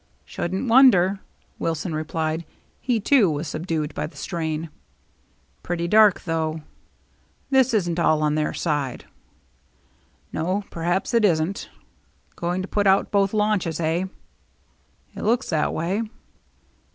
[0.25, 1.19] "Shouldn't wonder,"
[1.59, 2.43] Wilson replied.
[2.79, 4.71] He, too, was subdued by the strain.
[5.61, 6.63] "Pretty dark, though."
[7.51, 9.05] "That isn't all on their side."
[10.33, 11.69] "No, perhaps it isn't.
[12.35, 14.05] Going to put out both launches, eh?"
[15.15, 16.01] "It looks that way."